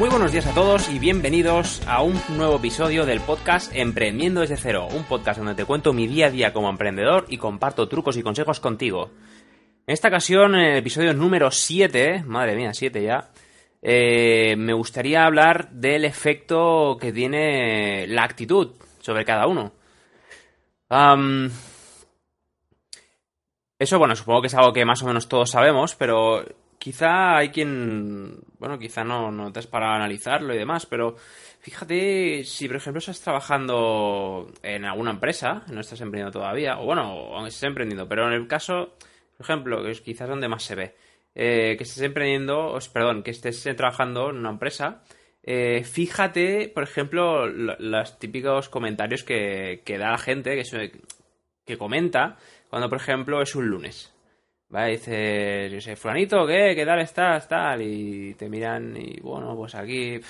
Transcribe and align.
Muy 0.00 0.08
buenos 0.08 0.32
días 0.32 0.46
a 0.46 0.54
todos 0.54 0.88
y 0.88 0.98
bienvenidos 0.98 1.86
a 1.86 2.02
un 2.02 2.18
nuevo 2.30 2.56
episodio 2.56 3.04
del 3.04 3.20
podcast 3.20 3.70
Emprendiendo 3.76 4.40
desde 4.40 4.56
cero, 4.56 4.88
un 4.90 5.04
podcast 5.04 5.36
donde 5.36 5.54
te 5.54 5.66
cuento 5.66 5.92
mi 5.92 6.06
día 6.06 6.28
a 6.28 6.30
día 6.30 6.54
como 6.54 6.70
emprendedor 6.70 7.26
y 7.28 7.36
comparto 7.36 7.86
trucos 7.86 8.16
y 8.16 8.22
consejos 8.22 8.60
contigo. 8.60 9.10
En 9.86 9.92
esta 9.92 10.08
ocasión, 10.08 10.54
en 10.54 10.62
el 10.62 10.78
episodio 10.78 11.12
número 11.12 11.50
7, 11.50 12.22
madre 12.24 12.56
mía, 12.56 12.72
7 12.72 13.02
ya, 13.02 13.28
eh, 13.82 14.56
me 14.56 14.72
gustaría 14.72 15.26
hablar 15.26 15.68
del 15.68 16.06
efecto 16.06 16.96
que 16.98 17.12
tiene 17.12 18.06
la 18.06 18.24
actitud 18.24 18.70
sobre 19.00 19.26
cada 19.26 19.46
uno. 19.46 19.74
Eso, 23.78 23.98
bueno, 23.98 24.16
supongo 24.16 24.40
que 24.40 24.46
es 24.46 24.54
algo 24.54 24.72
que 24.72 24.86
más 24.86 25.02
o 25.02 25.06
menos 25.06 25.28
todos 25.28 25.50
sabemos, 25.50 25.94
pero 25.94 26.42
quizá 26.80 27.36
hay 27.36 27.50
quien, 27.50 28.40
bueno, 28.58 28.78
quizá 28.78 29.04
no, 29.04 29.30
no 29.30 29.52
te 29.52 29.60
has 29.60 29.66
para 29.68 29.94
analizarlo 29.94 30.52
y 30.54 30.58
demás, 30.58 30.86
pero 30.86 31.14
fíjate 31.60 32.42
si, 32.44 32.66
por 32.66 32.76
ejemplo, 32.78 32.98
estás 32.98 33.20
trabajando 33.20 34.50
en 34.62 34.84
alguna 34.84 35.12
empresa, 35.12 35.62
no 35.70 35.80
estás 35.80 36.00
emprendiendo 36.00 36.32
todavía, 36.40 36.80
o 36.80 36.84
bueno, 36.86 37.14
o 37.14 37.46
estás 37.46 37.64
emprendiendo, 37.64 38.08
pero 38.08 38.26
en 38.26 38.32
el 38.34 38.48
caso, 38.48 38.94
por 39.36 39.44
ejemplo, 39.46 39.82
que 39.84 39.90
es 39.92 40.00
quizás 40.00 40.28
donde 40.28 40.48
más 40.48 40.64
se 40.64 40.74
ve, 40.74 40.94
eh, 41.34 41.76
que 41.76 41.84
estés 41.84 42.02
emprendiendo, 42.02 42.76
perdón, 42.92 43.22
que 43.22 43.30
estés 43.30 43.64
eh, 43.66 43.74
trabajando 43.74 44.30
en 44.30 44.38
una 44.38 44.50
empresa, 44.50 45.02
eh, 45.42 45.84
fíjate, 45.84 46.68
por 46.74 46.82
ejemplo, 46.82 47.46
lo- 47.46 47.76
los 47.78 48.18
típicos 48.18 48.68
comentarios 48.68 49.22
que, 49.22 49.82
que 49.84 49.98
da 49.98 50.10
la 50.10 50.18
gente, 50.18 50.56
que, 50.56 51.00
que 51.66 51.78
comenta 51.78 52.36
cuando, 52.68 52.88
por 52.88 52.98
ejemplo, 52.98 53.40
es 53.42 53.54
un 53.54 53.68
lunes. 53.68 54.12
¿Vale? 54.70 54.92
Dices, 54.92 55.72
yo 55.72 55.80
sé, 55.80 55.96
fulanito, 55.96 56.46
¿qué? 56.46 56.74
¿Qué 56.76 56.86
tal 56.86 57.00
estás? 57.00 57.48
Tal, 57.48 57.82
y 57.82 58.34
te 58.34 58.48
miran 58.48 58.96
y, 58.96 59.20
bueno, 59.20 59.56
pues 59.56 59.74
aquí... 59.74 60.20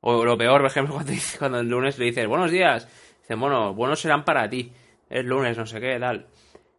O 0.00 0.24
lo 0.24 0.36
peor, 0.38 0.60
por 0.60 0.70
ejemplo, 0.70 0.94
cuando, 0.96 1.12
cuando 1.38 1.60
el 1.60 1.68
lunes 1.68 1.98
le 1.98 2.06
dices, 2.06 2.26
buenos 2.26 2.50
días, 2.50 2.86
dicen, 3.22 3.40
bueno, 3.40 3.74
buenos 3.74 4.00
serán 4.00 4.24
para 4.24 4.48
ti, 4.48 4.70
es 5.08 5.24
lunes, 5.24 5.56
no 5.56 5.66
sé 5.66 5.80
qué, 5.80 5.98
tal. 5.98 6.26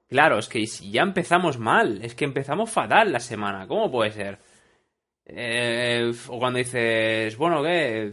Claro, 0.08 0.40
es 0.40 0.48
que 0.48 0.66
ya 0.66 1.02
empezamos 1.02 1.58
mal, 1.58 2.00
es 2.04 2.16
que 2.16 2.26
empezamos 2.26 2.70
fatal 2.72 3.12
la 3.12 3.20
semana, 3.20 3.68
¿cómo 3.68 3.92
puede 3.92 4.12
ser? 4.12 4.40
Eh, 5.26 6.12
o 6.30 6.40
cuando 6.40 6.60
dices, 6.60 7.36
bueno, 7.38 7.64
¿qué? 7.64 8.12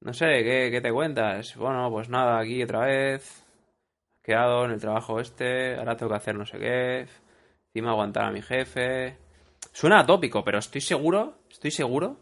No 0.00 0.12
sé, 0.12 0.26
¿qué, 0.44 0.70
qué 0.70 0.80
te 0.80 0.92
cuentas? 0.92 1.56
Bueno, 1.56 1.88
pues 1.90 2.08
nada, 2.08 2.38
aquí 2.40 2.62
otra 2.62 2.80
vez, 2.86 3.44
quedado 4.22 4.64
en 4.66 4.72
el 4.72 4.80
trabajo 4.80 5.20
este, 5.20 5.76
ahora 5.76 5.96
tengo 5.96 6.10
que 6.10 6.16
hacer 6.16 6.34
no 6.36 6.46
sé 6.46 6.58
qué, 6.58 7.06
encima 7.74 7.90
aguantar 7.90 8.26
a 8.26 8.30
mi 8.30 8.40
jefe. 8.40 9.16
Suena 9.72 9.98
atópico, 9.98 10.44
pero 10.44 10.60
estoy 10.60 10.80
seguro, 10.80 11.38
estoy 11.50 11.72
seguro 11.72 12.16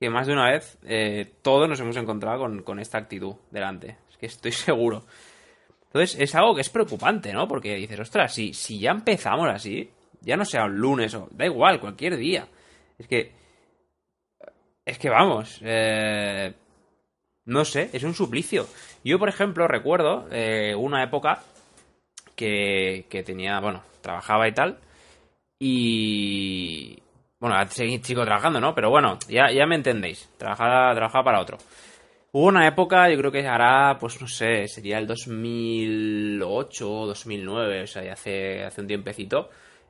que 0.00 0.10
más 0.10 0.26
de 0.26 0.32
una 0.32 0.50
vez 0.50 0.78
eh, 0.82 1.34
todos 1.42 1.68
nos 1.68 1.78
hemos 1.78 1.96
encontrado 1.96 2.40
con, 2.40 2.62
con 2.64 2.80
esta 2.80 2.98
actitud 2.98 3.36
delante. 3.52 3.98
Es 4.10 4.16
que 4.16 4.26
estoy 4.26 4.50
seguro. 4.66 5.04
Entonces 5.84 6.18
es 6.18 6.34
algo 6.34 6.56
que 6.56 6.62
es 6.62 6.70
preocupante, 6.70 7.32
¿no? 7.32 7.46
Porque 7.46 7.76
dices, 7.76 8.00
ostras, 8.00 8.34
si, 8.34 8.52
si 8.52 8.80
ya 8.80 8.90
empezamos 8.90 9.48
así, 9.48 9.88
ya 10.22 10.36
no 10.36 10.44
sea 10.44 10.64
un 10.64 10.76
lunes 10.76 11.14
o 11.14 11.28
da 11.30 11.46
igual, 11.46 11.78
cualquier 11.78 12.16
día. 12.16 12.48
Es 12.98 13.06
que... 13.06 13.38
Es 14.84 14.98
que 14.98 15.10
vamos, 15.10 15.60
eh, 15.62 16.52
no 17.44 17.64
sé, 17.64 17.90
es 17.92 18.02
un 18.02 18.14
suplicio. 18.14 18.66
Yo, 19.04 19.20
por 19.20 19.28
ejemplo, 19.28 19.68
recuerdo 19.68 20.26
eh, 20.32 20.74
una 20.74 21.04
época 21.04 21.44
que, 22.40 23.22
tenía, 23.24 23.60
bueno, 23.60 23.82
trabajaba 24.00 24.48
y 24.48 24.52
tal, 24.52 24.78
y... 25.58 26.98
Bueno, 27.38 27.56
seguí 27.68 27.98
sigo 28.02 28.22
trabajando, 28.24 28.60
¿no? 28.60 28.74
Pero 28.74 28.90
bueno, 28.90 29.18
ya, 29.28 29.50
ya 29.50 29.64
me 29.66 29.74
entendéis, 29.74 30.28
trabajaba, 30.36 30.94
trabajaba 30.94 31.24
para 31.24 31.40
otro. 31.40 31.56
Hubo 32.32 32.46
una 32.46 32.66
época, 32.68 33.08
yo 33.10 33.16
creo 33.18 33.32
que 33.32 33.46
hará, 33.48 33.96
pues 33.98 34.20
no 34.20 34.28
sé, 34.28 34.68
sería 34.68 34.98
el 34.98 35.06
2008 35.06 36.90
o 36.92 37.06
2009, 37.06 37.82
o 37.82 37.86
sea, 37.86 38.04
ya 38.04 38.12
hace, 38.12 38.62
hace 38.64 38.80
un 38.82 38.86
tiempecito. 38.86 39.48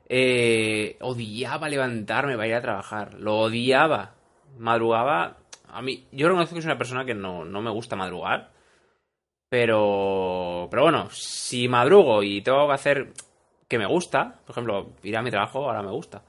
eh, 0.09 0.97
odiaba 1.01 1.69
levantarme 1.69 2.35
para 2.37 2.49
ir 2.49 2.55
a 2.55 2.61
trabajar, 2.63 3.15
lo 3.15 3.39
odiaba. 3.41 4.15
Madrugaba, 4.59 5.37
a 5.69 5.83
mí, 5.83 6.07
yo 6.13 6.29
reconozco 6.29 6.55
que 6.55 6.63
soy 6.63 6.71
una 6.71 6.79
persona 6.79 7.05
que 7.05 7.15
no, 7.15 7.45
no 7.45 7.63
me 7.63 7.71
gusta 7.71 7.97
madrugar, 7.97 8.51
pero, 9.51 10.69
pero 10.71 10.85
bueno, 10.85 11.09
si 11.11 11.69
madrugo 11.69 12.23
y 12.23 12.43
tengo 12.43 12.69
que 12.69 12.75
hacer 12.75 13.13
que 13.69 13.79
me 13.79 13.87
gusta, 13.87 14.41
por 14.47 14.53
ejemplo, 14.55 14.93
ir 15.03 15.17
a 15.19 15.23
mi 15.23 15.31
trabajo 15.31 15.67
ahora 15.67 15.83
me 15.83 15.91
gusta. 15.93 16.23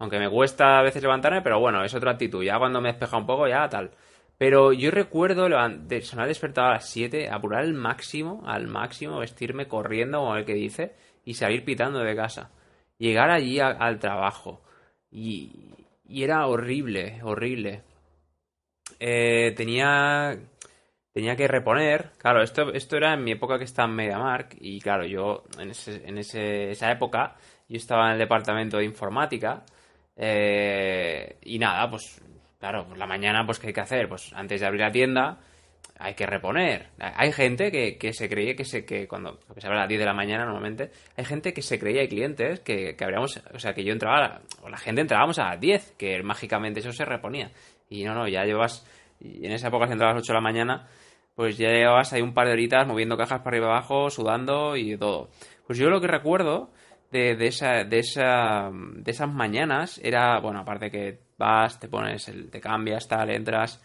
Aunque 0.00 0.18
me 0.18 0.30
cuesta 0.30 0.78
a 0.80 0.82
veces 0.82 1.02
levantarme, 1.02 1.42
pero 1.42 1.60
bueno, 1.60 1.84
es 1.84 1.94
otra 1.94 2.12
actitud. 2.12 2.42
Ya 2.44 2.58
cuando 2.58 2.80
me 2.80 2.90
despeja 2.90 3.16
un 3.18 3.26
poco, 3.26 3.48
ya 3.48 3.68
tal. 3.68 3.92
Pero 4.38 4.72
yo 4.72 4.90
recuerdo 4.90 5.48
levan- 5.48 5.86
de 5.88 6.02
sonar 6.02 6.28
despertado 6.28 6.68
a 6.68 6.72
las 6.74 6.88
7, 6.88 7.30
apurar 7.30 7.60
al 7.62 7.74
máximo, 7.74 8.42
al 8.46 8.66
máximo, 8.68 9.18
vestirme 9.20 9.68
corriendo, 9.68 10.18
como 10.20 10.36
el 10.36 10.44
que 10.44 10.54
dice, 10.54 10.94
y 11.24 11.34
salir 11.34 11.64
pitando 11.64 12.00
de 12.00 12.16
casa. 12.16 12.50
Llegar 12.98 13.30
allí 13.30 13.60
al 13.60 13.98
trabajo. 14.00 14.62
Y, 15.10 15.52
y 16.08 16.24
era 16.24 16.46
horrible, 16.48 17.20
horrible. 17.22 17.82
Eh, 18.98 19.52
tenía, 19.56 20.38
tenía 21.12 21.36
que 21.36 21.48
reponer. 21.48 22.10
Claro, 22.18 22.42
esto, 22.42 22.72
esto 22.72 22.96
era 22.96 23.14
en 23.14 23.24
mi 23.24 23.32
época 23.32 23.58
que 23.58 23.64
estaba 23.64 23.88
en 23.88 23.94
MediaMark. 23.96 24.56
Y 24.60 24.80
claro, 24.80 25.04
yo 25.06 25.44
en, 25.58 25.70
ese, 25.70 26.02
en 26.06 26.18
ese- 26.18 26.70
esa 26.70 26.90
época, 26.90 27.36
yo 27.68 27.76
estaba 27.76 28.06
en 28.06 28.12
el 28.14 28.18
departamento 28.18 28.78
de 28.78 28.84
informática. 28.84 29.64
eh, 30.16 31.36
y 31.42 31.58
nada, 31.58 31.88
pues 31.90 32.20
claro, 32.60 32.86
por 32.86 32.98
la 32.98 33.06
mañana, 33.06 33.44
pues 33.46 33.58
¿qué 33.58 33.68
hay 33.68 33.72
que 33.72 33.80
hacer? 33.80 34.08
Pues 34.08 34.32
antes 34.34 34.60
de 34.60 34.66
abrir 34.66 34.82
la 34.82 34.92
tienda, 34.92 35.38
hay 35.98 36.14
que 36.14 36.26
reponer. 36.26 36.88
Hay 36.98 37.32
gente 37.32 37.70
que, 37.72 37.96
que 37.98 38.12
se 38.12 38.28
creía 38.28 38.54
que 38.56 38.64
se 38.64 38.84
que 38.84 39.06
cuando 39.08 39.38
que 39.54 39.60
se 39.60 39.66
abre 39.66 39.78
a 39.78 39.82
las 39.82 39.88
10 39.88 40.00
de 40.00 40.06
la 40.06 40.12
mañana 40.14 40.44
normalmente, 40.44 40.90
hay 41.16 41.24
gente 41.24 41.52
que 41.54 41.62
se 41.62 41.78
creía, 41.78 42.02
hay 42.02 42.08
clientes 42.08 42.60
que, 42.60 42.94
que 42.96 43.04
abríamos, 43.04 43.40
o 43.54 43.58
sea, 43.58 43.72
que 43.74 43.84
yo 43.84 43.92
entraba, 43.92 44.40
o 44.62 44.68
la 44.68 44.76
gente 44.78 45.00
entrábamos 45.00 45.38
a 45.38 45.50
las 45.50 45.60
10, 45.60 45.92
que 45.98 46.22
mágicamente 46.22 46.80
eso 46.80 46.92
se 46.92 47.04
reponía. 47.04 47.50
Y 47.88 48.04
no, 48.04 48.14
no, 48.14 48.26
ya 48.28 48.44
llevas, 48.44 48.86
en 49.20 49.50
esa 49.52 49.68
época 49.68 49.86
si 49.86 49.92
entrabas 49.92 50.12
a 50.12 50.16
las 50.16 50.22
8 50.24 50.32
de 50.32 50.36
la 50.38 50.40
mañana, 50.40 50.88
pues 51.34 51.56
ya 51.56 51.68
llevabas 51.68 52.12
ahí 52.12 52.22
un 52.22 52.34
par 52.34 52.46
de 52.46 52.52
horitas 52.52 52.86
moviendo 52.86 53.16
cajas 53.16 53.40
para 53.40 53.56
arriba 53.56 53.66
abajo, 53.68 54.10
sudando 54.10 54.76
y 54.76 54.96
todo. 54.96 55.30
Pues 55.66 55.78
yo 55.78 55.88
lo 55.88 56.00
que 56.00 56.06
recuerdo 56.06 56.70
de, 57.10 57.36
de 57.36 57.46
esa, 57.46 57.84
de 57.84 57.98
esa, 57.98 58.70
de 58.72 59.10
esas 59.10 59.28
mañanas 59.28 60.00
era, 60.02 60.38
bueno, 60.40 60.60
aparte 60.60 60.90
que 60.90 61.20
vas, 61.38 61.78
te 61.80 61.88
pones, 61.88 62.28
el, 62.28 62.50
te 62.50 62.60
cambias, 62.60 63.08
tal, 63.08 63.30
entras, 63.30 63.82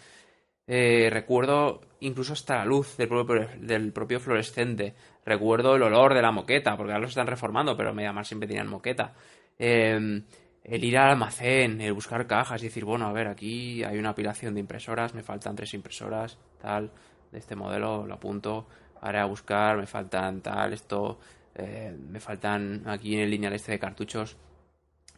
eh, 0.68 1.10
recuerdo 1.10 1.82
incluso 2.02 2.34
hasta 2.34 2.58
la 2.58 2.66
luz 2.66 2.98
del 2.98 3.08
propio, 3.08 3.48
del 3.60 3.94
propio 3.94 4.20
fluorescente. 4.20 4.94
Recuerdo 5.26 5.76
el 5.76 5.84
olor 5.84 6.14
de 6.14 6.22
la 6.22 6.32
moqueta, 6.32 6.76
porque 6.76 6.92
ahora 6.92 7.04
los 7.04 7.12
están 7.12 7.28
reformando, 7.28 7.76
pero 7.76 7.94
Mediamar 7.94 8.26
siempre 8.26 8.48
tenían 8.48 8.68
moqueta. 8.68 9.14
Eh, 9.58 10.22
el 10.68 10.84
ir 10.84 10.98
al 10.98 11.12
almacén, 11.12 11.80
el 11.80 11.94
buscar 11.94 12.28
cajas 12.28 12.62
y 12.62 12.66
decir, 12.66 12.84
bueno, 12.84 13.08
a 13.08 13.14
ver, 13.14 13.28
aquí 13.28 13.84
hay 13.84 13.98
una 13.98 14.10
apilación 14.10 14.54
de 14.54 14.60
impresoras, 14.60 15.14
me 15.14 15.24
faltan 15.24 15.56
tres 15.56 15.74
impresoras, 15.74 16.38
tal, 16.62 16.92
este 17.38 17.56
modelo, 17.56 18.06
lo 18.06 18.16
apunto, 18.16 18.68
ahora 19.02 19.24
a 19.24 19.26
buscar, 19.26 19.78
me 19.78 19.88
faltan 19.88 20.42
tal, 20.42 20.74
esto, 20.74 21.20
eh, 21.56 21.96
me 22.10 22.20
faltan 22.20 22.84
aquí 22.88 23.16
en 23.16 23.22
el 23.22 23.32
lineal 23.32 23.54
este 23.54 23.72
de 23.74 23.80
cartuchos, 23.80 24.38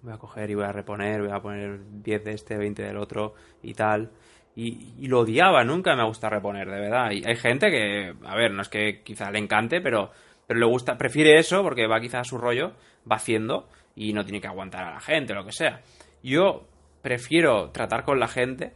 voy 0.02 0.14
a 0.14 0.18
coger 0.18 0.50
y 0.50 0.56
voy 0.56 0.66
a 0.66 0.72
reponer, 0.72 1.22
voy 1.22 1.32
a 1.32 1.42
poner 1.42 1.80
10 2.04 2.24
de 2.24 2.32
este, 2.32 2.58
20 2.58 2.84
del 2.84 2.98
otro 2.98 3.36
y 3.62 3.74
tal. 3.74 4.12
Y, 4.56 5.08
lo 5.08 5.22
odiaba, 5.22 5.64
nunca 5.64 5.96
me 5.96 6.04
gusta 6.04 6.28
reponer, 6.28 6.70
de 6.70 6.80
verdad. 6.80 7.08
Hay 7.08 7.36
gente 7.38 7.70
que, 7.72 8.14
a 8.26 8.36
ver, 8.36 8.52
no 8.52 8.62
es 8.62 8.68
que 8.68 9.02
quizá 9.04 9.32
le 9.32 9.40
encante, 9.40 9.80
pero, 9.80 10.12
pero 10.46 10.60
le 10.60 10.66
gusta, 10.66 10.98
prefiere 10.98 11.40
eso 11.40 11.64
porque 11.64 11.88
va 11.88 12.02
quizá 12.02 12.20
a 12.20 12.26
su 12.26 12.38
rollo, 12.38 12.74
va 13.10 13.16
haciendo 13.16 13.70
y 13.96 14.12
no 14.12 14.24
tiene 14.24 14.42
que 14.42 14.48
aguantar 14.48 14.86
a 14.86 14.94
la 14.96 15.00
gente, 15.00 15.34
lo 15.34 15.46
que 15.46 15.54
sea. 15.54 15.82
Yo 16.24 16.68
prefiero 17.02 17.70
tratar 17.70 18.04
con 18.04 18.20
la 18.20 18.28
gente 18.28 18.74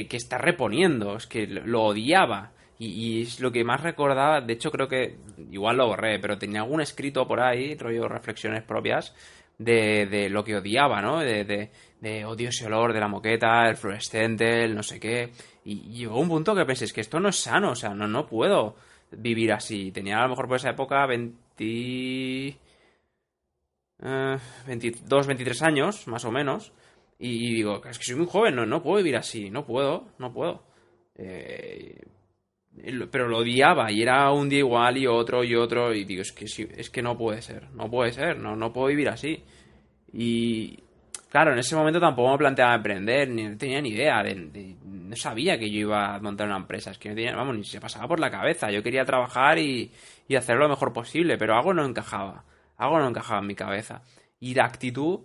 que, 0.00 0.16
está 0.16 0.38
reponiendo, 0.38 1.16
es 1.16 1.26
que 1.26 1.46
lo, 1.46 1.84
odiaba. 1.84 2.52
Y, 2.78 3.22
es 3.22 3.40
lo 3.40 3.52
que 3.52 3.62
más 3.64 3.82
recordaba, 3.82 4.40
de 4.40 4.54
hecho 4.54 4.70
creo 4.72 4.88
que 4.88 5.16
igual 5.50 5.76
lo 5.76 5.86
borré, 5.86 6.18
pero 6.18 6.38
tenía 6.38 6.62
algún 6.62 6.80
escrito 6.80 7.28
por 7.28 7.40
ahí, 7.40 7.76
rollo 7.76 8.08
reflexiones 8.08 8.64
propias, 8.64 9.14
de, 9.58 10.06
de 10.06 10.28
lo 10.28 10.42
que 10.42 10.56
odiaba, 10.56 11.00
¿no? 11.00 11.20
De, 11.20 11.44
de, 11.44 11.70
de 12.00 12.24
odio 12.24 12.48
ese 12.48 12.66
olor 12.66 12.92
de 12.92 13.00
la 13.00 13.06
moqueta, 13.06 13.68
el 13.68 13.76
fluorescente, 13.76 14.64
el 14.64 14.74
no 14.74 14.82
sé 14.82 14.98
qué. 14.98 15.30
Y, 15.64 15.74
y 15.90 15.98
llegó 15.98 16.18
un 16.18 16.28
punto 16.28 16.54
que 16.56 16.64
pensé, 16.64 16.86
es 16.86 16.92
que 16.92 17.02
esto 17.02 17.20
no 17.20 17.28
es 17.28 17.36
sano, 17.36 17.70
o 17.72 17.76
sea, 17.76 17.90
no, 17.90 18.08
no 18.08 18.26
puedo 18.26 18.74
vivir 19.12 19.52
así. 19.52 19.92
Tenía 19.92 20.18
a 20.18 20.22
lo 20.22 20.30
mejor 20.30 20.48
por 20.48 20.56
esa 20.56 20.70
época 20.70 21.06
20... 21.06 22.58
eh, 24.02 24.38
22, 24.66 25.26
23 25.26 25.62
años, 25.62 26.08
más 26.08 26.24
o 26.24 26.32
menos. 26.32 26.72
Y 27.24 27.54
digo, 27.54 27.80
es 27.88 28.00
que 28.00 28.04
soy 28.04 28.16
muy 28.16 28.26
joven, 28.26 28.56
no, 28.56 28.66
no 28.66 28.82
puedo 28.82 28.96
vivir 28.96 29.16
así, 29.16 29.48
no 29.48 29.64
puedo, 29.64 30.08
no 30.18 30.32
puedo. 30.32 30.64
Eh, 31.14 32.04
pero 33.12 33.28
lo 33.28 33.38
odiaba 33.38 33.92
y 33.92 34.02
era 34.02 34.32
un 34.32 34.48
día 34.48 34.58
igual 34.58 34.98
y 34.98 35.06
otro 35.06 35.44
y 35.44 35.54
otro 35.54 35.94
y 35.94 36.04
digo, 36.04 36.22
es 36.22 36.32
que 36.32 36.46
es 36.46 36.90
que 36.90 37.00
no 37.00 37.16
puede 37.16 37.40
ser, 37.40 37.70
no 37.74 37.88
puede 37.88 38.12
ser, 38.12 38.38
no, 38.38 38.56
no 38.56 38.72
puedo 38.72 38.88
vivir 38.88 39.08
así. 39.08 39.40
Y 40.12 40.76
claro, 41.30 41.52
en 41.52 41.60
ese 41.60 41.76
momento 41.76 42.00
tampoco 42.00 42.32
me 42.32 42.38
planteaba 42.38 42.74
emprender, 42.74 43.28
ni 43.28 43.54
tenía 43.54 43.80
ni 43.80 43.90
idea, 43.90 44.20
de, 44.24 44.74
no 44.82 45.14
sabía 45.14 45.56
que 45.56 45.70
yo 45.70 45.78
iba 45.78 46.16
a 46.16 46.18
montar 46.18 46.48
una 46.48 46.56
empresa, 46.56 46.90
es 46.90 46.98
que 46.98 47.08
no 47.08 47.14
tenía, 47.14 47.36
vamos, 47.36 47.56
ni 47.56 47.62
se 47.62 47.80
pasaba 47.80 48.08
por 48.08 48.18
la 48.18 48.32
cabeza. 48.32 48.72
Yo 48.72 48.82
quería 48.82 49.04
trabajar 49.04 49.60
y, 49.60 49.92
y 50.26 50.34
hacerlo 50.34 50.64
lo 50.64 50.70
mejor 50.70 50.92
posible, 50.92 51.38
pero 51.38 51.54
algo 51.54 51.72
no 51.72 51.84
encajaba, 51.84 52.44
algo 52.78 52.98
no 52.98 53.08
encajaba 53.08 53.42
en 53.42 53.46
mi 53.46 53.54
cabeza. 53.54 54.02
Y 54.40 54.54
la 54.54 54.64
actitud, 54.64 55.20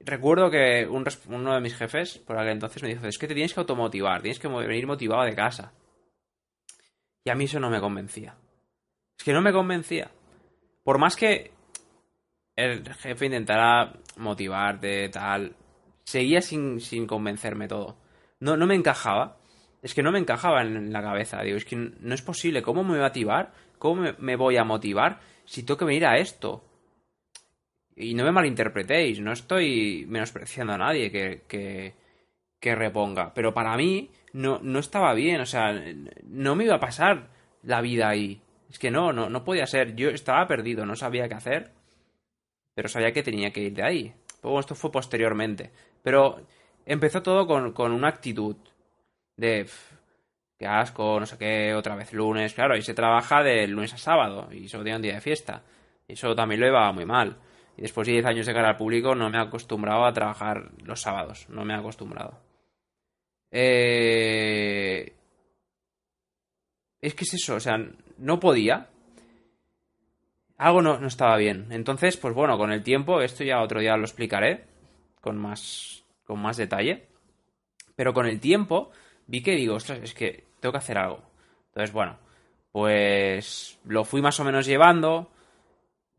recuerdo 0.00 0.50
que 0.50 0.86
uno 0.88 1.54
de 1.54 1.60
mis 1.60 1.76
jefes, 1.76 2.18
por 2.18 2.36
aquel 2.36 2.52
entonces, 2.52 2.82
me 2.82 2.88
dijo, 2.88 3.06
es 3.06 3.18
que 3.18 3.28
te 3.28 3.34
tienes 3.34 3.54
que 3.54 3.60
automotivar, 3.60 4.22
tienes 4.22 4.38
que 4.38 4.48
venir 4.48 4.86
motivado 4.86 5.24
de 5.24 5.34
casa. 5.34 5.72
Y 7.24 7.30
a 7.30 7.34
mí 7.34 7.44
eso 7.44 7.60
no 7.60 7.70
me 7.70 7.80
convencía. 7.80 8.34
Es 9.18 9.24
que 9.24 9.32
no 9.32 9.42
me 9.42 9.52
convencía. 9.52 10.10
Por 10.82 10.98
más 10.98 11.16
que 11.16 11.52
el 12.56 12.92
jefe 12.94 13.26
intentara 13.26 13.92
motivarte, 14.16 15.08
tal, 15.10 15.54
seguía 16.04 16.40
sin, 16.40 16.80
sin 16.80 17.06
convencerme 17.06 17.68
todo. 17.68 17.96
No, 18.40 18.56
no 18.56 18.66
me 18.66 18.74
encajaba. 18.74 19.36
Es 19.82 19.94
que 19.94 20.02
no 20.02 20.12
me 20.12 20.18
encajaba 20.18 20.62
en 20.62 20.92
la 20.92 21.02
cabeza. 21.02 21.42
Digo, 21.42 21.56
es 21.56 21.64
que 21.64 21.76
no 21.76 22.14
es 22.14 22.22
posible. 22.22 22.62
¿Cómo 22.62 22.82
me 22.82 22.90
voy 22.90 22.98
a 22.98 23.04
motivar? 23.04 23.52
¿Cómo 23.78 24.02
me, 24.18 24.36
voy 24.36 24.56
a 24.56 24.64
motivar 24.64 25.20
si 25.44 25.62
tengo 25.62 25.78
que 25.78 25.84
venir 25.86 26.06
a 26.06 26.18
esto? 26.18 26.64
Y 28.00 28.14
no 28.14 28.24
me 28.24 28.32
malinterpretéis, 28.32 29.20
no 29.20 29.32
estoy 29.32 30.06
menospreciando 30.08 30.72
a 30.72 30.78
nadie 30.78 31.10
que, 31.10 31.42
que, 31.46 31.94
que 32.58 32.74
reponga. 32.74 33.34
Pero 33.34 33.52
para 33.52 33.76
mí 33.76 34.10
no, 34.32 34.58
no 34.62 34.78
estaba 34.78 35.12
bien, 35.12 35.40
o 35.40 35.46
sea, 35.46 35.72
no 36.24 36.56
me 36.56 36.64
iba 36.64 36.76
a 36.76 36.80
pasar 36.80 37.28
la 37.62 37.80
vida 37.80 38.08
ahí. 38.08 38.40
Es 38.70 38.78
que 38.78 38.90
no, 38.90 39.12
no, 39.12 39.28
no 39.28 39.44
podía 39.44 39.66
ser. 39.66 39.94
Yo 39.96 40.08
estaba 40.08 40.46
perdido, 40.46 40.86
no 40.86 40.96
sabía 40.96 41.28
qué 41.28 41.34
hacer, 41.34 41.72
pero 42.74 42.88
sabía 42.88 43.12
que 43.12 43.22
tenía 43.22 43.52
que 43.52 43.62
ir 43.62 43.74
de 43.74 43.82
ahí. 43.82 44.14
Luego 44.42 44.60
esto 44.60 44.74
fue 44.74 44.90
posteriormente. 44.90 45.70
Pero 46.02 46.46
empezó 46.86 47.22
todo 47.22 47.46
con, 47.46 47.72
con 47.72 47.92
una 47.92 48.08
actitud 48.08 48.56
de 49.36 49.66
qué 50.58 50.66
asco, 50.66 51.20
no 51.20 51.26
sé 51.26 51.36
qué, 51.36 51.74
otra 51.74 51.96
vez 51.96 52.12
lunes. 52.14 52.54
Claro, 52.54 52.76
y 52.76 52.82
se 52.82 52.94
trabaja 52.94 53.42
de 53.42 53.66
lunes 53.66 53.92
a 53.92 53.98
sábado 53.98 54.48
y 54.52 54.68
solo 54.68 54.84
tiene 54.84 54.96
un 54.96 55.02
día 55.02 55.14
de 55.14 55.20
fiesta. 55.20 55.62
Y 56.08 56.14
eso 56.14 56.34
también 56.34 56.60
lo 56.60 56.66
iba 56.66 56.90
muy 56.92 57.04
mal. 57.04 57.36
Después 57.80 58.06
de 58.06 58.12
10 58.12 58.26
años 58.26 58.46
de 58.46 58.52
cara 58.52 58.68
al 58.68 58.76
público 58.76 59.14
no 59.14 59.30
me 59.30 59.38
he 59.38 59.40
acostumbrado 59.40 60.04
a 60.04 60.12
trabajar 60.12 60.70
los 60.84 61.00
sábados. 61.00 61.48
No 61.48 61.64
me 61.64 61.72
he 61.72 61.76
acostumbrado. 61.78 62.38
Eh... 63.50 65.14
Es 67.00 67.14
que 67.14 67.24
es 67.24 67.34
eso, 67.34 67.54
o 67.54 67.60
sea, 67.60 67.78
no 68.18 68.38
podía. 68.38 68.90
Algo 70.58 70.82
no, 70.82 70.98
no, 70.98 71.06
estaba 71.06 71.38
bien. 71.38 71.68
Entonces, 71.70 72.18
pues 72.18 72.34
bueno, 72.34 72.58
con 72.58 72.70
el 72.70 72.82
tiempo, 72.82 73.22
esto 73.22 73.44
ya 73.44 73.62
otro 73.62 73.80
día 73.80 73.96
lo 73.96 74.04
explicaré 74.04 74.66
con 75.22 75.38
más, 75.38 76.04
con 76.26 76.38
más 76.38 76.58
detalle. 76.58 77.06
Pero 77.96 78.12
con 78.12 78.26
el 78.26 78.40
tiempo 78.40 78.90
vi 79.26 79.42
que 79.42 79.52
digo, 79.52 79.76
ostras, 79.76 80.00
es 80.02 80.12
que 80.12 80.44
tengo 80.60 80.72
que 80.72 80.78
hacer 80.78 80.98
algo. 80.98 81.22
Entonces, 81.68 81.94
bueno, 81.94 82.18
pues 82.72 83.78
lo 83.84 84.04
fui 84.04 84.20
más 84.20 84.38
o 84.38 84.44
menos 84.44 84.66
llevando 84.66 85.30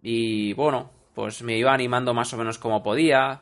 y 0.02 0.54
bueno, 0.54 0.90
pues 1.13 1.42
me 1.44 1.58
iba 1.58 1.74
animando 1.74 2.13
más 2.13 2.34
o 2.34 2.38
menos 2.38 2.58
como 2.58 2.84
podía. 2.84 3.42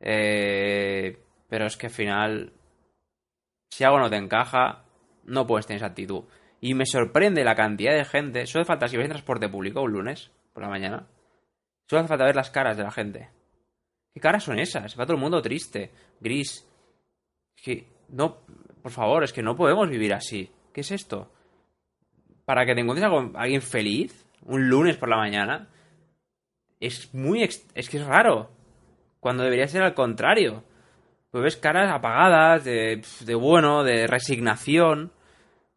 Eh, 0.00 1.18
pero 1.48 1.66
es 1.66 1.76
que 1.76 1.86
al 1.86 1.92
final 1.92 2.52
si 3.70 3.84
algo 3.84 3.98
no 3.98 4.10
te 4.10 4.16
encaja, 4.16 4.84
no 5.24 5.46
puedes 5.46 5.66
tener 5.66 5.78
esa 5.78 5.86
actitud. 5.86 6.24
Y 6.60 6.74
me 6.74 6.86
sorprende 6.86 7.44
la 7.44 7.54
cantidad 7.54 7.94
de 7.94 8.04
gente. 8.04 8.46
Solo 8.46 8.62
hace 8.62 8.68
falta, 8.68 8.88
si 8.88 8.96
vais 8.96 9.06
en 9.06 9.12
transporte 9.12 9.48
público 9.48 9.82
un 9.82 9.92
lunes 9.92 10.30
por 10.52 10.62
la 10.62 10.68
mañana, 10.68 11.06
solo 11.88 12.00
hace 12.00 12.08
falta 12.08 12.24
ver 12.24 12.36
las 12.36 12.50
caras 12.50 12.76
de 12.76 12.82
la 12.82 12.90
gente. 12.90 13.30
¿Qué 14.12 14.20
caras 14.20 14.44
son 14.44 14.58
esas? 14.58 14.98
Va 14.98 15.06
todo 15.06 15.14
el 15.14 15.22
mundo 15.22 15.40
triste, 15.40 15.92
gris. 16.20 16.66
Es 17.56 17.62
que, 17.62 17.86
no, 18.08 18.38
por 18.82 18.90
favor, 18.90 19.24
es 19.24 19.32
que 19.32 19.42
no 19.42 19.56
podemos 19.56 19.88
vivir 19.88 20.12
así. 20.12 20.50
¿Qué 20.74 20.80
es 20.80 20.90
esto? 20.90 21.32
Para 22.44 22.66
que 22.66 22.74
te 22.74 22.80
encuentres 22.80 23.08
a 23.08 23.40
alguien 23.40 23.62
feliz, 23.62 24.26
un 24.42 24.68
lunes 24.68 24.96
por 24.96 25.08
la 25.08 25.16
mañana, 25.16 25.68
es 26.80 27.14
muy. 27.14 27.42
Es 27.42 27.88
que 27.88 27.98
es 27.98 28.04
raro. 28.04 28.50
Cuando 29.20 29.44
debería 29.44 29.68
ser 29.68 29.82
al 29.82 29.94
contrario 29.94 30.64
pues 31.30 31.44
ves 31.44 31.56
caras 31.56 31.92
apagadas, 31.92 32.64
de, 32.64 33.02
de 33.20 33.34
bueno, 33.34 33.84
de 33.84 34.06
resignación. 34.06 35.12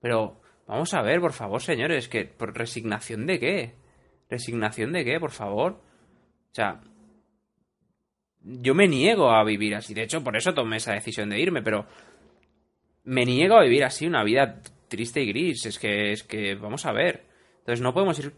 Pero 0.02 0.42
vamos 0.68 0.94
a 0.94 1.02
ver, 1.02 1.22
por 1.22 1.34
favor, 1.34 1.62
señores, 1.62 2.08
que 2.08 2.26
¿por 2.26 2.58
resignación 2.58 3.26
de 3.26 3.40
qué? 3.40 3.76
¿Resignación 4.30 4.92
de 4.94 5.06
qué, 5.06 5.20
por 5.20 5.32
favor? 5.32 5.74
O 5.74 6.56
sea, 6.56 6.82
yo 8.42 8.74
me 8.74 8.88
niego 8.88 9.32
a 9.32 9.44
vivir 9.44 9.76
así. 9.76 9.94
De 9.94 10.04
hecho, 10.04 10.24
por 10.24 10.36
eso 10.36 10.54
tomé 10.54 10.78
esa 10.78 10.94
decisión 10.94 11.30
de 11.30 11.40
irme, 11.40 11.62
pero 11.62 11.86
me 13.04 13.26
niego 13.26 13.56
a 13.56 13.64
vivir 13.64 13.84
así 13.84 14.08
una 14.08 14.24
vida 14.24 14.60
triste 14.88 15.22
y 15.22 15.28
gris. 15.28 15.66
Es 15.68 15.78
que, 15.78 16.12
es 16.12 16.24
que, 16.24 16.56
vamos 16.56 16.86
a 16.86 16.92
ver. 16.92 17.26
Entonces 17.60 17.82
no 17.82 17.94
podemos 17.94 18.18
ir 18.20 18.34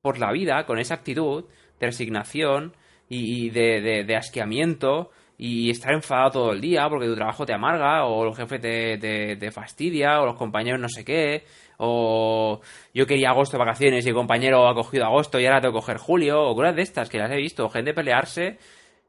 por 0.00 0.18
la 0.18 0.32
vida 0.32 0.64
con 0.64 0.78
esa 0.78 0.94
actitud 0.94 1.44
de 1.80 1.86
resignación 1.86 2.76
y, 3.08 3.50
de, 3.50 3.80
de, 3.80 4.04
de 4.04 4.16
asqueamiento 4.16 5.10
y 5.42 5.70
estar 5.70 5.94
enfadado 5.94 6.30
todo 6.30 6.52
el 6.52 6.60
día 6.60 6.86
porque 6.90 7.06
tu 7.06 7.14
trabajo 7.14 7.46
te 7.46 7.54
amarga, 7.54 8.04
o 8.04 8.28
el 8.28 8.34
jefe 8.34 8.58
te, 8.58 9.36
te, 9.38 9.50
fastidia, 9.50 10.20
o 10.20 10.26
los 10.26 10.36
compañeros 10.36 10.78
no 10.78 10.88
sé 10.90 11.02
qué, 11.02 11.44
o 11.78 12.60
yo 12.92 13.06
quería 13.06 13.30
agosto 13.30 13.56
de 13.56 13.64
vacaciones 13.64 14.04
y 14.04 14.10
el 14.10 14.14
compañero 14.14 14.68
ha 14.68 14.74
cogido 14.74 15.06
agosto 15.06 15.40
y 15.40 15.46
ahora 15.46 15.62
tengo 15.62 15.72
que 15.72 15.80
coger 15.80 15.96
julio, 15.96 16.42
o 16.42 16.54
cosas 16.54 16.76
de 16.76 16.82
estas 16.82 17.08
que 17.08 17.16
las 17.16 17.32
he 17.32 17.36
visto, 17.36 17.66
gente 17.70 17.94
pelearse, 17.94 18.58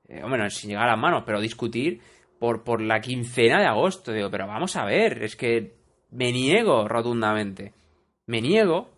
eh, 0.08 0.22
bueno, 0.22 0.50
sin 0.50 0.70
llegar 0.70 0.88
a 0.88 0.92
las 0.92 1.00
manos, 1.02 1.24
pero 1.26 1.42
discutir 1.42 2.00
por, 2.40 2.64
por 2.64 2.82
la 2.82 3.02
quincena 3.02 3.60
de 3.60 3.68
agosto. 3.68 4.14
Digo, 4.14 4.32
pero 4.32 4.48
vamos 4.48 4.78
a 4.78 4.86
ver, 4.86 5.22
es 5.24 5.36
que 5.36 5.74
me 6.12 6.32
niego 6.32 6.88
rotundamente. 6.88 7.74
Me 8.26 8.40
niego 8.40 8.91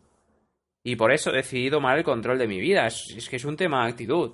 y 0.84 0.96
por 0.96 1.12
eso 1.12 1.32
he 1.32 1.38
decidido 1.38 1.78
tomar 1.78 1.98
el 1.98 2.04
control 2.04 2.38
de 2.38 2.48
mi 2.48 2.60
vida. 2.60 2.88
es 2.88 3.28
que 3.30 3.38
es 3.38 3.46
un 3.46 3.58
tema 3.58 3.84
de 3.84 3.92
actitud. 3.92 4.34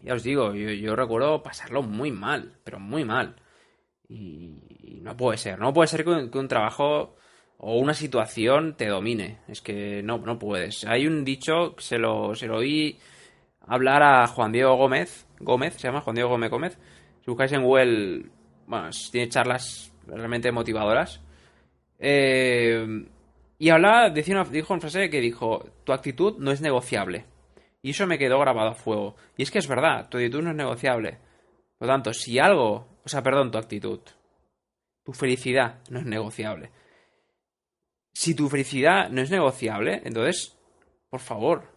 Ya 0.00 0.14
os 0.14 0.22
digo, 0.22 0.54
yo, 0.54 0.94
recuerdo 0.94 1.42
pasarlo 1.42 1.82
muy 1.82 2.12
mal, 2.12 2.52
pero 2.64 2.78
muy 2.78 3.04
mal. 3.04 3.36
Y, 4.08 5.00
no 5.02 5.16
puede 5.16 5.38
ser, 5.38 5.58
no 5.58 5.72
puede 5.72 5.88
ser 5.88 6.04
que 6.04 6.10
un, 6.10 6.48
trabajo 6.48 7.16
o 7.58 7.78
una 7.78 7.94
situación 7.94 8.76
te 8.76 8.86
domine. 8.86 9.40
Es 9.48 9.60
que 9.62 10.02
no, 10.02 10.18
no 10.18 10.38
puedes. 10.38 10.84
Hay 10.84 11.06
un 11.06 11.24
dicho, 11.24 11.74
se 11.78 11.98
lo, 11.98 12.34
se 12.34 12.46
lo 12.46 12.58
oí 12.58 12.98
hablar 13.66 14.02
a 14.02 14.26
Juan 14.26 14.52
Diego 14.52 14.76
Gómez, 14.76 15.26
Gómez, 15.40 15.74
se 15.74 15.88
llama 15.88 16.02
Juan 16.02 16.14
Diego 16.16 16.30
Gómez 16.30 16.50
Gómez. 16.50 16.78
Si 17.24 17.30
buscáis 17.30 17.52
en 17.52 17.62
Google, 17.62 18.26
bueno, 18.66 18.90
tiene 19.10 19.28
charlas 19.28 19.92
realmente 20.06 20.52
motivadoras. 20.52 21.20
Eh, 21.98 23.06
y 23.58 23.70
hablaba, 23.70 24.10
dijo 24.10 24.74
una 24.74 24.80
frase 24.80 25.08
que 25.08 25.20
dijo, 25.20 25.64
tu 25.84 25.92
actitud 25.92 26.36
no 26.38 26.50
es 26.50 26.60
negociable. 26.60 27.24
Y 27.82 27.90
eso 27.90 28.06
me 28.06 28.18
quedó 28.18 28.38
grabado 28.40 28.70
a 28.70 28.74
fuego. 28.74 29.16
Y 29.36 29.42
es 29.42 29.50
que 29.50 29.58
es 29.58 29.68
verdad, 29.68 30.08
tu 30.08 30.18
actitud 30.18 30.42
no 30.42 30.50
es 30.50 30.56
negociable. 30.56 31.18
Por 31.78 31.88
lo 31.88 31.94
tanto, 31.94 32.12
si 32.12 32.38
algo, 32.38 32.88
o 33.04 33.08
sea, 33.08 33.22
perdón, 33.22 33.50
tu 33.50 33.58
actitud, 33.58 34.00
tu 35.04 35.12
felicidad 35.12 35.78
no 35.90 36.00
es 36.00 36.06
negociable. 36.06 36.70
Si 38.12 38.34
tu 38.34 38.48
felicidad 38.48 39.08
no 39.10 39.22
es 39.22 39.30
negociable, 39.30 40.02
entonces, 40.04 40.56
por 41.08 41.20
favor, 41.20 41.70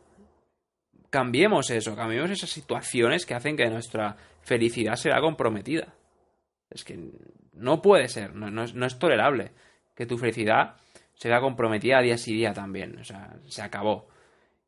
cambiemos 1.09 1.69
eso, 1.69 1.95
cambiemos 1.95 2.31
esas 2.31 2.49
situaciones 2.49 3.25
que 3.25 3.35
hacen 3.35 3.57
que 3.57 3.69
nuestra 3.69 4.15
felicidad 4.41 4.95
sea 4.95 5.19
comprometida. 5.21 5.93
Es 6.69 6.83
que 6.83 6.99
no 7.53 7.81
puede 7.81 8.07
ser, 8.07 8.33
no, 8.35 8.49
no, 8.49 8.85
es, 8.85 8.99
tolerable 8.99 9.51
que 9.95 10.05
tu 10.05 10.17
felicidad 10.17 10.77
se 11.19 11.27
vea 11.27 11.41
comprometida 11.41 12.01
día 12.01 12.17
sí 12.17 12.33
día 12.33 12.53
también. 12.53 12.97
O 12.97 13.03
sea, 13.03 13.35
se 13.45 13.61
acabó. 13.61 14.07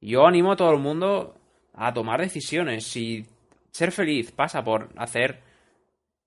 Yo 0.01 0.27
animo 0.27 0.51
a 0.51 0.55
todo 0.57 0.71
el 0.71 0.79
mundo 0.79 1.37
a 1.73 1.93
tomar 1.93 2.19
decisiones. 2.19 2.85
Si 2.85 3.25
ser 3.71 3.93
feliz 3.93 4.33
pasa 4.33 4.61
por 4.61 4.89
hacer 4.97 5.39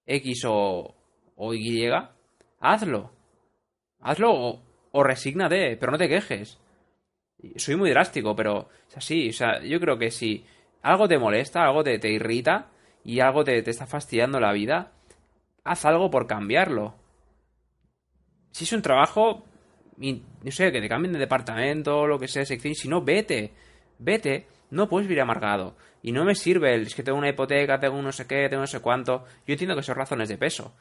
X 0.07 0.47
o, 0.47 0.95
o 1.37 1.52
Y, 1.54 1.90
hazlo. 2.59 3.12
Hazlo 4.00 4.33
o, 4.33 4.62
o 4.93 5.02
resígnate, 5.02 5.76
pero 5.76 5.93
no 5.93 5.99
te 5.99 6.09
quejes. 6.09 6.59
Soy 7.57 7.76
muy 7.76 7.90
drástico, 7.90 8.35
pero 8.35 8.71
es 8.88 8.97
así. 8.97 9.28
O 9.28 9.33
sea, 9.35 9.62
yo 9.62 9.78
creo 9.78 9.99
que 9.99 10.11
si 10.11 10.43
algo 10.81 11.07
te 11.07 11.19
molesta, 11.19 11.64
algo 11.64 11.85
te, 11.85 11.99
te 11.99 12.11
irrita 12.11 12.71
y 13.04 13.21
algo 13.21 13.45
te, 13.45 13.62
te 13.62 13.71
está 13.71 13.87
fastidiando 13.87 14.40
la 14.40 14.54
vida, 14.54 14.93
haz 15.64 15.85
algo 15.85 16.11
por 16.11 16.26
cambiarlo. 16.26 16.95
Si 18.52 18.64
es 18.64 18.73
un 18.73 18.81
trabajo, 18.81 19.45
no 19.97 20.51
sé, 20.51 20.73
que 20.73 20.81
te 20.81 20.89
cambien 20.89 21.13
de 21.13 21.19
departamento, 21.19 22.07
lo 22.07 22.19
que 22.19 22.29
sea, 22.29 22.45
sección, 22.45 22.75
si 22.75 22.89
no, 22.89 23.03
vete, 23.03 23.53
vete, 23.99 24.47
no 24.71 24.89
puedes 24.89 25.09
vivir 25.09 25.23
amargado. 25.23 25.77
Y 26.03 26.13
no 26.13 26.25
me 26.25 26.35
sirve 26.35 26.75
el, 26.75 26.83
es 26.83 26.95
que 26.95 27.03
tengo 27.03 27.19
una 27.19 27.31
hipoteca, 27.31 27.79
tengo 27.79 28.01
no 28.03 28.13
sé 28.13 28.27
qué, 28.27 28.49
tengo 28.49 28.63
no 28.63 28.67
sé 28.67 28.81
cuánto. 28.81 29.25
Yo 29.47 29.53
entiendo 29.53 29.75
que 29.77 29.83
son 29.83 29.97
razones 29.97 30.29
de 30.29 30.37
peso. 30.37 30.75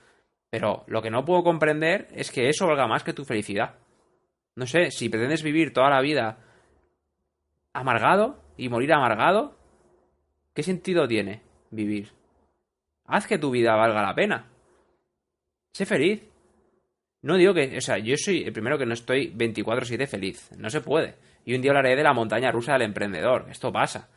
Pero 0.50 0.84
lo 0.88 1.02
que 1.02 1.10
no 1.10 1.26
puedo 1.26 1.44
comprender 1.44 2.08
es 2.12 2.32
que 2.32 2.50
eso 2.50 2.68
valga 2.68 2.88
más 2.88 3.04
que 3.04 3.14
tu 3.14 3.24
felicidad. 3.26 3.76
No 4.56 4.68
sé, 4.68 4.92
si 4.92 5.10
pretendes 5.10 5.44
vivir 5.44 5.74
toda 5.74 5.90
la 5.90 6.02
vida 6.02 6.38
amargado 7.74 8.40
y 8.58 8.70
morir 8.70 8.94
amargado, 8.94 9.58
¿qué 10.54 10.62
sentido 10.62 11.08
tiene 11.08 11.42
vivir? 11.72 12.12
Haz 13.06 13.28
que 13.28 13.40
tu 13.40 13.52
vida 13.52 13.76
valga 13.76 14.02
la 14.02 14.14
pena. 14.14 14.50
Sé 15.74 15.86
feliz. 15.86 16.33
No 17.24 17.36
digo 17.38 17.54
que, 17.54 17.78
o 17.78 17.82
sea, 17.82 17.98
yo 17.98 18.16
soy 18.18 18.44
el 18.44 18.54
primero 18.54 18.78
que 18.78 18.86
no 18.86 18.94
estoy 18.94 19.34
24/7 19.36 20.08
feliz. 20.08 20.52
No 20.58 20.70
se 20.70 20.82
puede. 20.82 21.16
Y 21.46 21.56
un 21.56 21.62
día 21.62 21.72
hablaré 21.72 21.96
de 21.96 22.04
la 22.04 22.14
montaña 22.14 22.52
rusa 22.52 22.74
del 22.74 22.84
emprendedor. 22.84 23.48
Esto 23.50 23.72
pasa. 23.72 24.10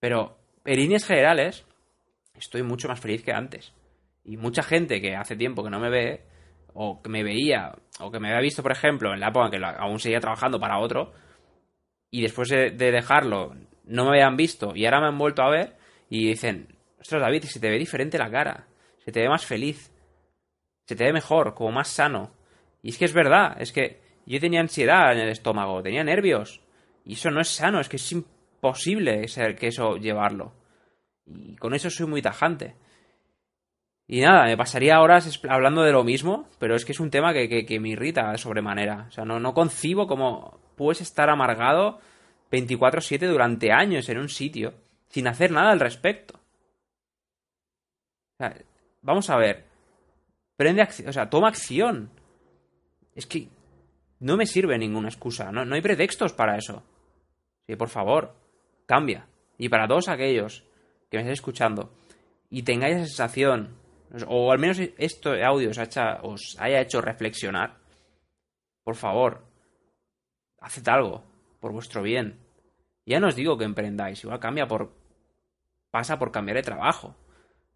Pero, 0.00 0.38
en 0.64 0.76
líneas 0.76 1.06
generales, 1.06 1.64
estoy 2.34 2.62
mucho 2.62 2.88
más 2.88 3.00
feliz 3.00 3.22
que 3.22 3.32
antes. 3.32 3.72
Y 4.24 4.36
mucha 4.36 4.62
gente 4.62 5.00
que 5.00 5.14
hace 5.14 5.36
tiempo 5.36 5.62
que 5.62 5.70
no 5.70 5.78
me 5.78 5.90
ve, 5.90 6.22
o 6.74 7.00
que 7.02 7.08
me 7.08 7.22
veía, 7.22 7.72
o 8.00 8.10
que 8.10 8.18
me 8.18 8.28
había 8.28 8.40
visto, 8.40 8.62
por 8.62 8.72
ejemplo, 8.72 9.12
en 9.12 9.20
la 9.20 9.28
época 9.28 9.46
en 9.46 9.52
que 9.52 9.66
aún 9.78 9.98
seguía 9.98 10.20
trabajando 10.20 10.58
para 10.58 10.78
otro, 10.78 11.12
y 12.10 12.22
después 12.22 12.48
de, 12.48 12.70
dejarlo 12.70 13.54
no 13.84 14.04
me 14.04 14.10
habían 14.10 14.36
visto 14.36 14.72
y 14.74 14.84
ahora 14.84 15.00
me 15.00 15.06
han 15.08 15.18
vuelto 15.18 15.42
a 15.42 15.50
ver 15.50 15.76
y 16.08 16.28
dicen, 16.28 16.68
ostras 17.00 17.22
David, 17.22 17.44
se 17.44 17.60
te 17.60 17.70
ve 17.70 17.78
diferente 17.78 18.18
la 18.18 18.30
cara, 18.30 18.66
se 19.04 19.12
te 19.12 19.20
ve 19.20 19.28
más 19.28 19.44
feliz, 19.44 19.92
se 20.90 20.96
te 20.96 21.04
ve 21.04 21.12
mejor, 21.12 21.54
como 21.54 21.70
más 21.70 21.86
sano. 21.86 22.32
Y 22.82 22.88
es 22.88 22.98
que 22.98 23.04
es 23.04 23.12
verdad, 23.12 23.56
es 23.60 23.70
que 23.70 24.00
yo 24.26 24.40
tenía 24.40 24.58
ansiedad 24.58 25.12
en 25.12 25.20
el 25.20 25.28
estómago, 25.28 25.84
tenía 25.84 26.02
nervios, 26.02 26.62
y 27.04 27.12
eso 27.12 27.30
no 27.30 27.40
es 27.40 27.46
sano, 27.46 27.78
es 27.78 27.88
que 27.88 27.94
es 27.94 28.10
imposible 28.10 29.28
ser 29.28 29.54
que 29.54 29.68
eso 29.68 29.98
llevarlo. 29.98 30.52
Y 31.26 31.54
con 31.54 31.74
eso 31.74 31.90
soy 31.90 32.08
muy 32.08 32.22
tajante. 32.22 32.74
Y 34.08 34.20
nada, 34.20 34.46
me 34.46 34.56
pasaría 34.56 35.00
horas 35.00 35.40
hablando 35.48 35.82
de 35.82 35.92
lo 35.92 36.02
mismo, 36.02 36.48
pero 36.58 36.74
es 36.74 36.84
que 36.84 36.90
es 36.90 36.98
un 36.98 37.10
tema 37.10 37.32
que, 37.32 37.64
que, 37.64 37.78
me 37.78 37.90
irrita 37.90 38.32
de 38.32 38.38
sobremanera. 38.38 39.06
O 39.08 39.12
sea, 39.12 39.24
no, 39.24 39.38
no 39.38 39.54
concibo 39.54 40.08
cómo 40.08 40.58
puedes 40.74 41.02
estar 41.02 41.30
amargado 41.30 42.00
24/7 42.50 43.28
durante 43.28 43.70
años 43.70 44.08
en 44.08 44.18
un 44.18 44.28
sitio 44.28 44.74
sin 45.08 45.28
hacer 45.28 45.52
nada 45.52 45.70
al 45.70 45.78
respecto. 45.78 46.34
O 48.34 48.36
sea, 48.38 48.56
vamos 49.02 49.30
a 49.30 49.36
ver. 49.36 49.69
Acción, 50.60 51.08
o 51.08 51.12
sea, 51.12 51.30
toma 51.30 51.48
acción. 51.48 52.10
Es 53.14 53.26
que 53.26 53.48
no 54.20 54.36
me 54.36 54.46
sirve 54.46 54.78
ninguna 54.78 55.08
excusa, 55.08 55.50
no, 55.50 55.64
no 55.64 55.74
hay 55.74 55.80
pretextos 55.80 56.32
para 56.32 56.56
eso. 56.56 56.82
Sí, 57.66 57.76
por 57.76 57.88
favor, 57.88 58.34
cambia. 58.86 59.26
Y 59.56 59.68
para 59.68 59.88
todos 59.88 60.08
aquellos 60.08 60.64
que 61.10 61.16
me 61.16 61.22
estéis 61.22 61.38
escuchando 61.38 61.92
y 62.50 62.62
tengáis 62.62 62.96
esa 62.96 63.06
sensación, 63.06 63.76
o 64.26 64.50
al 64.50 64.58
menos 64.58 64.78
esto 64.98 65.32
audio 65.44 65.70
os, 66.22 66.56
haya 66.58 66.80
hecho 66.80 67.00
reflexionar, 67.00 67.78
por 68.82 68.96
favor, 68.96 69.44
haced 70.60 70.86
algo 70.88 71.24
por 71.60 71.72
vuestro 71.72 72.02
bien. 72.02 72.38
Ya 73.06 73.20
no 73.20 73.28
os 73.28 73.36
digo 73.36 73.56
que 73.56 73.64
emprendáis, 73.64 74.22
igual 74.24 74.40
cambia 74.40 74.66
por. 74.66 74.92
pasa 75.90 76.18
por 76.18 76.32
cambiar 76.32 76.56
de 76.56 76.62
trabajo. 76.62 77.16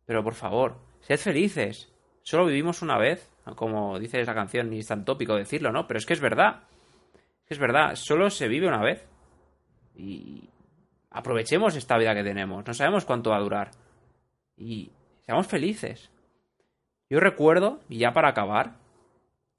Pero 0.06 0.22
por 0.22 0.34
favor, 0.34 0.78
sed 1.00 1.18
felices. 1.18 1.93
Solo 2.24 2.46
vivimos 2.46 2.80
una 2.80 2.96
vez, 2.96 3.30
como 3.54 3.98
dice 3.98 4.18
esa 4.18 4.34
canción, 4.34 4.72
y 4.72 4.78
es 4.78 4.86
tan 4.86 5.04
tópico 5.04 5.36
decirlo, 5.36 5.72
¿no? 5.72 5.86
Pero 5.86 5.98
es 5.98 6.06
que 6.06 6.14
es 6.14 6.20
verdad. 6.20 6.62
Es 7.46 7.58
verdad, 7.58 7.94
solo 7.96 8.30
se 8.30 8.48
vive 8.48 8.66
una 8.66 8.82
vez. 8.82 9.06
Y 9.94 10.48
aprovechemos 11.10 11.76
esta 11.76 11.98
vida 11.98 12.14
que 12.14 12.24
tenemos. 12.24 12.66
No 12.66 12.72
sabemos 12.72 13.04
cuánto 13.04 13.28
va 13.28 13.36
a 13.36 13.42
durar. 13.42 13.70
Y 14.56 14.90
seamos 15.20 15.46
felices. 15.46 16.10
Yo 17.10 17.20
recuerdo, 17.20 17.80
y 17.90 17.98
ya 17.98 18.14
para 18.14 18.30
acabar, 18.30 18.78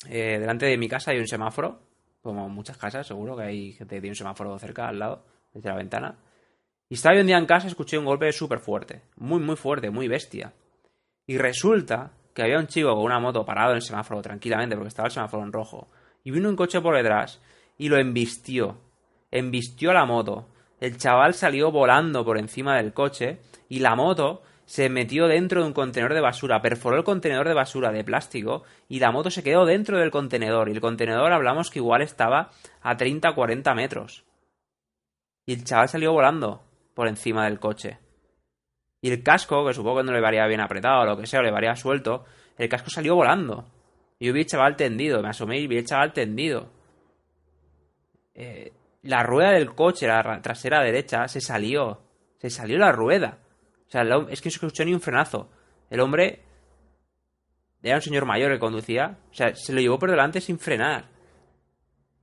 eh, 0.10 0.39
delante 0.39 0.65
de 0.65 0.77
mi 0.79 0.89
casa 0.89 1.12
hay 1.12 1.19
un 1.19 1.27
semáforo, 1.27 1.79
como 2.24 2.50
muchas 2.50 2.77
casas, 2.77 3.05
seguro 3.05 3.38
que 3.38 3.43
hay 3.43 3.74
gente 3.74 3.95
que 3.95 4.01
tiene 4.01 4.13
un 4.13 4.17
semáforo 4.17 4.57
cerca, 4.57 4.88
al 4.88 4.98
lado, 4.98 5.24
desde 5.53 5.69
la 5.69 5.75
ventana. 5.75 6.17
Y 6.89 6.95
estaba 6.95 7.19
un 7.19 7.27
día 7.27 7.38
en 7.38 7.45
casa, 7.45 7.67
escuché 7.67 8.00
un 8.00 8.05
golpe 8.05 8.31
súper 8.31 8.57
fuerte, 8.57 9.03
muy, 9.17 9.39
muy 9.39 9.55
fuerte, 9.55 9.91
muy 9.91 10.07
bestia. 10.07 10.51
Y 11.27 11.38
resulta 11.38 12.12
que 12.36 12.44
había 12.44 12.60
un 12.60 12.68
chico 12.68 12.94
con 12.94 13.06
una 13.06 13.20
moto 13.20 13.46
parado 13.46 13.72
en 13.72 13.77
el 13.77 13.82
semáforo 13.82 14.22
tranquilamente, 14.22 14.75
porque 14.75 14.89
estaba 14.89 15.08
el 15.08 15.13
semáforo 15.13 15.44
en 15.44 15.54
rojo. 15.54 15.88
Y 16.25 16.32
vino 16.32 16.50
un 16.50 16.58
coche 16.58 16.82
por 16.82 16.96
detrás 16.96 17.42
y 17.77 17.88
lo 17.88 17.98
embistió. 17.98 18.77
Embistió 19.32 19.94
la 19.94 20.06
moto. 20.06 20.50
El 20.82 20.98
chaval 20.98 21.34
salió 21.34 21.72
volando 21.72 22.25
por 22.25 22.38
encima 22.38 22.75
del 22.75 22.94
coche 22.94 23.39
y 23.70 23.80
la 23.80 23.96
moto 23.96 24.44
se 24.65 24.89
metió 24.89 25.27
dentro 25.27 25.62
de 25.62 25.68
un 25.68 25.74
contenedor 25.74 26.13
de 26.13 26.22
basura, 26.22 26.62
perforó 26.62 26.98
el 26.98 27.04
contenedor 27.06 27.48
de 27.48 27.54
basura 27.54 27.92
de 27.92 28.04
plástico 28.04 28.63
y 28.89 29.00
la 29.00 29.12
moto 29.12 29.30
se 29.30 29.44
quedó 29.44 29.65
dentro 29.65 29.98
del 29.98 30.12
contenedor. 30.12 30.68
Y 30.68 30.74
el 30.74 30.82
contenedor 30.82 31.32
hablamos 31.32 31.72
que 31.72 31.80
igual 31.80 32.01
estaba 32.01 32.51
a 32.82 32.98
30 32.98 33.30
o 33.30 33.36
40 33.36 33.74
metros. 33.75 34.25
Y 35.46 35.54
el 35.54 35.63
chaval 35.63 35.88
salió 35.88 36.12
volando 36.12 36.63
por 36.94 37.08
encima 37.08 37.46
del 37.46 37.62
coche. 37.62 38.00
Y 39.05 39.12
el 39.12 39.21
casco, 39.21 39.63
que 39.67 39.71
supongo 39.75 39.97
que 39.97 40.05
no 40.05 40.13
le 40.13 40.19
varía 40.19 40.47
bien 40.47 40.62
apretado 40.62 41.03
o 41.03 41.05
lo 41.05 41.15
que 41.15 41.27
sea, 41.27 41.39
o 41.39 41.43
le 41.43 41.51
varía 41.51 41.75
suelto, 41.75 42.25
el 42.57 42.67
casco 42.67 42.89
salió 42.89 43.13
volando. 43.13 43.63
Y 44.17 44.25
yo 44.25 44.33
vi 44.33 44.39
el 44.39 44.45
chaval 44.47 44.75
tendido, 44.75 45.21
me 45.21 45.29
asomé 45.29 45.59
y 45.59 45.67
vi 45.67 45.77
el 45.77 45.85
chaval 45.85 46.12
tendido. 46.12 46.71
Eh, 48.33 48.74
la 49.03 49.21
rueda 49.21 49.51
del 49.51 49.75
coche, 49.75 50.07
la 50.07 50.41
trasera 50.41 50.81
derecha, 50.81 51.27
se 51.27 51.39
salió. 51.39 52.01
Se 52.39 52.50
salió 52.50 52.79
la 52.79 52.91
rueda. 52.91 53.38
O 53.88 53.91
sea, 53.91 54.01
es 54.01 54.41
que 54.41 54.47
no 54.47 54.51
se 54.51 54.65
escuchó 54.65 54.83
ni 54.83 54.95
un 54.95 55.01
frenazo. 55.01 55.51
El 55.91 56.00
hombre 56.00 56.41
era 57.83 57.97
un 57.97 58.01
señor 58.01 58.25
mayor 58.25 58.53
que 58.53 58.57
conducía. 58.57 59.19
O 59.29 59.35
sea, 59.35 59.53
se 59.53 59.71
lo 59.71 59.81
llevó 59.81 60.00
por 60.00 60.09
delante 60.09 60.41
sin 60.41 60.57
frenar. 60.57 61.09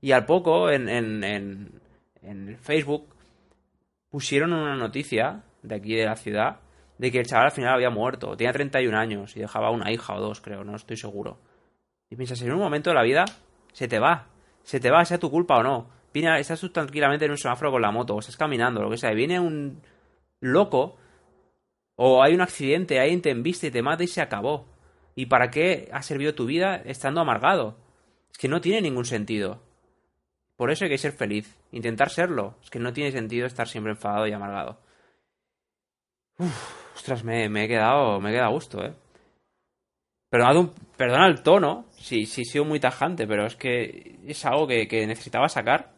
Y 0.01 0.11
al 0.11 0.27
poco, 0.27 0.69
en, 0.69 0.89
en, 0.89 1.23
en, 1.23 1.81
en 2.23 2.59
Facebook, 2.59 3.07
pusieron 4.11 4.53
una 4.53 4.75
noticia 4.75 5.45
de 5.63 5.77
aquí 5.77 5.95
de 5.95 6.07
la 6.07 6.17
ciudad 6.17 6.59
de 7.03 7.11
que 7.11 7.19
el 7.19 7.27
chaval 7.27 7.47
al 7.47 7.51
final 7.51 7.75
había 7.75 7.91
muerto. 7.91 8.37
Tenía 8.37 8.53
31 8.53 8.97
años 8.97 9.37
y 9.37 9.41
dejaba 9.41 9.73
una 9.73 9.91
hija 9.91 10.15
o 10.15 10.21
dos, 10.21 10.41
creo, 10.41 10.63
no 10.63 10.77
estoy 10.77 10.97
seguro. 10.97 11.41
Y 12.09 12.15
piensas, 12.15 12.41
en 12.43 12.53
un 12.53 12.61
momento 12.61 12.91
de 12.91 12.95
la 12.95 13.03
vida 13.03 13.25
se 13.73 13.89
te 13.89 13.99
va. 13.99 14.29
Se 14.63 14.79
te 14.79 14.89
va, 14.89 15.05
sea 15.05 15.19
tu 15.19 15.29
culpa 15.29 15.59
o 15.59 15.65
no. 15.65 15.91
Viene, 16.15 16.39
estás 16.39 16.61
tú 16.61 16.71
tranquilamente 16.71 17.25
en 17.25 17.33
un 17.33 17.39
semáforo 17.39 17.73
con 17.73 17.83
la 17.83 17.91
moto, 17.91 18.15
o 18.15 18.21
estás 18.21 18.37
caminando, 18.37 18.81
lo 18.81 18.89
que 18.89 18.99
sea. 18.99 19.11
Y 19.11 19.17
viene 19.17 19.41
un 19.41 19.83
loco 20.41 20.97
o 21.97 22.23
hay 22.23 22.35
un 22.35 22.41
accidente, 22.41 23.01
alguien 23.01 23.21
te 23.21 23.31
embiste 23.31 23.67
y 23.67 23.71
te 23.73 23.83
mata 23.83 24.05
y 24.05 24.07
se 24.07 24.21
acabó. 24.21 24.69
¿Y 25.17 25.27
para 25.27 25.51
qué 25.51 25.89
ha 25.93 26.03
servido 26.03 26.37
tu 26.37 26.47
vida 26.47 26.77
estando 26.77 27.21
amargado? 27.21 27.79
Es 28.31 28.39
que 28.39 28.47
no 28.47 28.61
tiene 28.61 28.81
ningún 28.81 29.07
sentido. 29.07 29.61
Por 30.55 30.71
eso 30.71 30.85
hay 30.85 30.91
que 30.91 30.99
ser 30.99 31.15
feliz. 31.15 31.59
Intentar 31.73 32.11
serlo. 32.11 32.55
Es 32.63 32.71
que 32.71 32.79
no 32.79 32.93
tiene 32.93 33.11
sentido 33.11 33.49
estar 33.49 33.67
siempre 33.67 33.91
enfadado 33.91 34.29
y 34.29 34.33
amargado. 34.33 34.79
Uf, 36.39 36.82
ostras, 36.95 37.25
me, 37.25 37.47
he 37.47 37.69
quedado. 37.69 38.21
Me 38.21 38.31
he 38.31 38.33
quedado 38.33 38.51
a 38.51 38.55
gusto, 38.55 38.85
eh. 38.85 38.93
Perdona, 40.31 41.27
el 41.27 41.43
tono. 41.43 41.87
Sí, 41.99 42.27
sí, 42.27 42.43
he 42.43 42.45
sido 42.45 42.65
muy 42.65 42.81
tajante, 42.81 43.27
pero 43.27 43.47
es 43.47 43.57
que 43.57 44.17
es 44.27 44.45
algo 44.47 44.67
que, 44.67 45.07
necesitaba 45.07 45.49
sacar. 45.49 45.93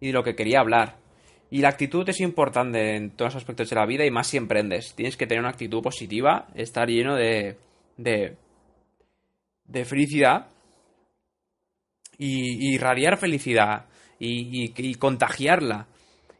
Y 0.00 0.08
de 0.08 0.12
lo 0.12 0.22
que 0.22 0.34
quería 0.34 0.60
hablar. 0.60 0.96
Y 1.50 1.60
la 1.60 1.68
actitud 1.68 2.08
es 2.08 2.20
importante 2.20 2.96
en 2.96 3.10
todos 3.10 3.34
los 3.34 3.42
aspectos 3.42 3.68
de 3.68 3.76
la 3.76 3.86
vida 3.86 4.06
y 4.06 4.10
más 4.10 4.28
si 4.28 4.36
emprendes. 4.36 4.94
Tienes 4.94 5.16
que 5.16 5.26
tener 5.26 5.40
una 5.40 5.50
actitud 5.50 5.82
positiva, 5.82 6.46
estar 6.54 6.88
lleno 6.88 7.16
de, 7.16 7.56
de, 7.96 8.36
de 9.64 9.84
felicidad 9.84 10.46
y, 12.20 12.74
irradiar 12.74 13.16
felicidad 13.16 13.86
y, 14.18 14.94
contagiarla 14.96 15.86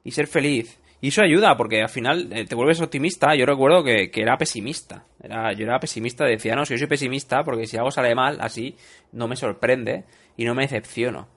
y 0.04 0.10
ser 0.10 0.26
feliz. 0.26 0.78
Y 1.00 1.08
eso 1.08 1.22
ayuda 1.22 1.56
porque 1.56 1.80
al 1.80 1.88
final 1.88 2.28
eh, 2.32 2.44
te 2.44 2.54
vuelves 2.54 2.80
optimista. 2.80 3.34
Yo 3.34 3.46
recuerdo 3.46 3.82
que, 3.82 4.10
era 4.14 4.36
pesimista. 4.36 5.06
Era, 5.22 5.52
yo 5.52 5.64
era 5.64 5.80
pesimista, 5.80 6.24
decía, 6.24 6.54
no, 6.54 6.66
si 6.66 6.74
yo 6.74 6.78
soy 6.78 6.88
pesimista 6.88 7.42
porque 7.42 7.66
si 7.66 7.76
algo 7.76 7.90
sale 7.90 8.14
mal 8.14 8.38
así, 8.40 8.76
no 9.12 9.26
me 9.26 9.36
sorprende 9.36 10.04
y 10.36 10.44
no 10.44 10.54
me 10.54 10.62
decepciono. 10.62 11.28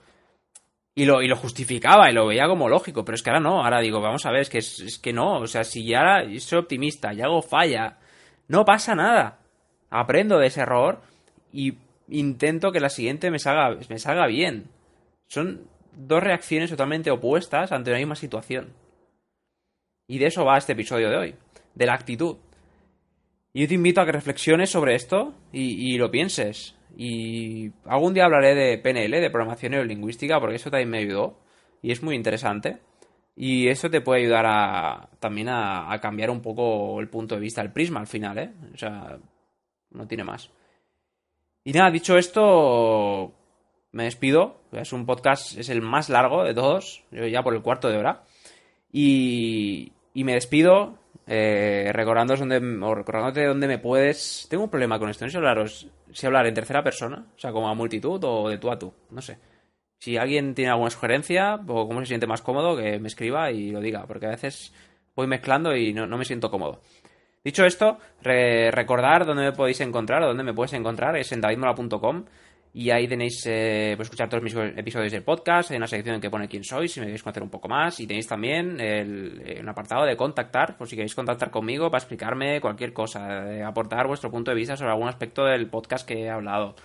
Y 0.96 1.05
lo, 1.05 1.22
y 1.22 1.27
lo 1.27 1.36
justificaba 1.36 2.10
y 2.10 2.13
lo 2.13 2.27
veía 2.27 2.48
como 2.48 2.70
lógico, 2.70 3.03
pero 3.03 3.15
es 3.15 3.24
que 3.24 3.32
ahora 3.32 3.39
no, 3.39 3.63
ahora 3.63 3.79
digo, 3.79 4.00
vamos 4.00 4.25
a 4.25 4.32
ver, 4.32 4.41
es 4.41 4.50
que, 4.50 4.60
es, 4.60 5.00
que 5.01 5.12
no, 5.12 5.39
o 5.39 5.48
sea, 5.48 5.63
si 5.63 5.88
ya 5.88 6.24
soy 6.38 6.60
optimista 6.60 7.13
y 7.13 7.22
algo 7.22 7.41
falla, 7.41 7.98
no 8.48 8.63
pasa 8.65 8.93
nada. 8.93 9.39
Aprendo 9.89 10.38
de 10.38 10.48
ese 10.48 10.62
error 10.62 11.01
y 11.51 11.77
intento 12.10 12.72
que 12.72 12.79
la 12.79 12.89
siguiente 12.89 13.32
me 13.32 13.39
salga, 13.39 13.79
me 13.89 13.98
salga 13.98 14.27
bien. 14.27 14.70
Son 15.27 15.67
dos 15.96 16.22
reacciones 16.22 16.70
totalmente 16.70 17.12
opuestas 17.12 17.72
ante 17.72 17.91
la 17.91 17.98
misma 17.98 18.15
situación. 18.15 18.74
Y 20.07 20.19
de 20.19 20.27
eso 20.27 20.45
va 20.45 20.57
este 20.57 20.74
episodio 20.74 21.10
de 21.10 21.17
hoy, 21.17 21.36
de 21.75 21.86
la 21.86 21.93
actitud. 21.93 22.38
Y 23.53 23.62
yo 23.62 23.67
te 23.67 23.75
invito 23.75 24.01
a 24.01 24.05
que 24.05 24.12
reflexiones 24.12 24.72
sobre 24.72 24.95
esto 24.95 25.33
y, 25.51 25.98
lo 25.98 26.10
pienses. 26.10 26.75
Y 26.98 27.72
algún 27.86 28.13
día 28.13 28.25
hablaré 28.25 28.55
de 28.55 28.77
PNL, 28.79 29.22
de 29.22 29.29
programación 29.29 29.72
neurolingüística, 29.72 30.39
porque 30.39 30.55
eso 30.55 30.72
también 30.72 30.89
me 30.89 30.98
ayudó 31.00 31.39
y 31.81 31.91
es 31.91 32.01
muy 32.01 32.15
interesante. 32.15 32.79
Y 33.36 33.67
eso 33.67 33.89
te 33.89 34.01
puede 34.01 34.22
ayudar 34.22 34.45
a, 34.48 35.10
también 35.19 35.50
a, 35.50 35.98
cambiar 36.01 36.29
un 36.31 36.41
poco 36.41 37.00
el 37.00 37.10
punto 37.10 37.36
de 37.36 37.41
vista, 37.41 37.62
el 37.62 37.72
prisma 37.72 38.00
al 38.00 38.07
final, 38.07 38.38
¿eh? 38.38 38.51
O 38.74 38.77
sea, 38.77 39.17
no 39.91 40.07
tiene 40.07 40.24
más. 40.24 40.50
Y 41.63 41.72
nada, 41.74 41.91
dicho 41.91 42.17
esto, 42.17 43.33
me 43.91 44.05
despido. 44.05 44.62
Es 44.72 44.93
un 44.93 45.05
podcast, 45.05 45.57
es 45.57 45.69
el 45.69 45.81
más 45.81 46.10
largo 46.10 46.43
de 46.43 46.53
todos, 46.53 47.03
yo 47.12 47.25
ya 47.27 47.43
por 47.43 47.53
el 47.53 47.62
cuarto 47.62 47.89
de 47.89 47.98
hora. 47.98 48.24
Y, 48.91 49.92
y 50.13 50.24
me 50.24 50.34
despido 50.34 50.98
eh, 51.25 51.89
o 51.89 51.93
recordándote 51.93 53.46
dónde 53.46 53.67
me 53.67 53.79
puedes... 53.79 54.48
Tengo 54.50 54.65
un 54.65 54.70
problema 54.70 55.00
con 55.00 55.10
esto, 55.10 55.25
no 55.25 55.32
sé 55.32 55.38
hablaros, 55.38 55.88
si 56.12 56.25
hablar 56.25 56.48
en 56.48 56.53
tercera 56.53 56.84
persona, 56.84 57.25
o 57.36 57.39
sea, 57.39 57.51
como 57.51 57.70
a 57.70 57.74
multitud 57.74 58.22
o 58.24 58.50
de 58.50 58.58
tú 58.58 58.72
a 58.72 58.77
tú, 58.77 58.93
no 59.12 59.22
sé. 59.22 59.38
Si 60.00 60.17
alguien 60.17 60.53
tiene 60.53 60.72
alguna 60.72 60.89
sugerencia 60.89 61.55
o 61.55 61.88
cómo 61.88 62.01
se 62.01 62.08
siente 62.08 62.27
más 62.27 62.41
cómodo, 62.41 62.75
que 62.75 63.00
me 63.00 63.08
escriba 63.08 63.51
y 63.51 63.72
lo 63.72 63.79
diga, 63.79 64.05
porque 64.05 64.25
a 64.25 64.32
veces 64.32 64.74
voy 65.15 65.27
mezclando 65.27 65.75
y 65.75 65.93
no, 65.93 66.08
me 66.08 66.25
siento 66.25 66.51
cómodo. 66.51 66.82
Dicho 67.43 67.65
esto, 67.65 67.98
recordar 68.22 69.25
dónde 69.25 69.43
me 69.43 69.51
podéis 69.53 69.82
encontrar 69.82 70.24
o 70.24 70.27
dónde 70.27 70.43
me 70.43 70.53
puedes 70.53 70.74
encontrar 70.74 71.15
es 71.17 71.32
en 71.32 71.41
davidmola.com 71.41 72.25
y 72.74 72.89
ahí 72.89 73.08
tenéis, 73.08 73.44
eh, 73.46 73.94
pues 73.96 74.08
escuchar 74.08 74.27
todos 74.30 74.44
mis 74.44 74.56
episodios 74.56 75.12
del 75.12 75.24
podcast, 75.24 75.72
hay 75.72 75.77
una 75.77 75.88
sección 75.88 76.15
en 76.15 76.22
que 76.22 76.30
pone 76.30 76.48
quién 76.48 76.63
sois, 76.63 76.92
si 76.92 77.00
me 77.00 77.06
queréis 77.06 77.22
conocer 77.22 77.44
un 77.44 77.50
poco 77.50 77.68
más, 77.68 78.00
y 78.00 78.08
tenéis 78.08 78.27
también 78.27 78.82
el, 78.82 79.42
eh, 79.46 79.60
un 79.62 79.70
apartado 79.70 80.06
de 80.06 80.18
contactar, 80.18 80.75
por 80.75 80.88
si 80.88 80.96
queréis 80.96 81.13
contactar 81.13 81.51
conmigo 81.51 81.92
para 81.92 82.00
explicarme 82.00 82.60
cualquier 82.60 82.92
cosa, 82.92 83.65
aportar 83.68 84.08
vuestro 84.08 84.32
punto 84.32 84.51
de 84.51 84.56
vista 84.56 84.75
sobre 84.75 84.92
algún 84.92 85.08
aspecto 85.08 85.46
del 85.46 85.68
podcast 85.68 86.08
que 86.08 86.24
he 86.24 86.30
hablado. 86.30 86.75